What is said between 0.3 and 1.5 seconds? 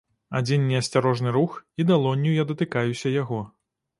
Адзін неасцярожны